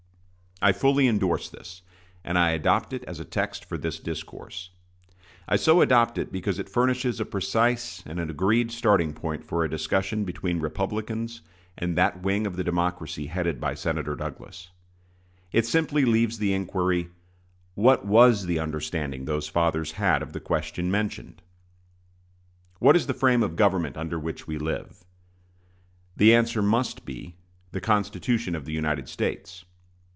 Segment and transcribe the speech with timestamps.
[0.63, 1.81] I fully indorse this,
[2.23, 4.69] and I adopt it as a text for this discourse.
[5.47, 9.63] I so adopt it because it furnishes a precise and an agreed starting point for
[9.63, 11.41] a discussion between Republicans
[11.79, 14.69] and that wing of the Democracy headed by Senator Douglas.
[15.51, 17.09] It simply leaves the inquiry:
[17.73, 21.41] What was the understanding those fathers had of the question mentioned?
[22.77, 25.03] What is the frame of government under which we live?
[26.17, 27.33] The answer must be,
[27.71, 29.65] "The Constitution of the United States."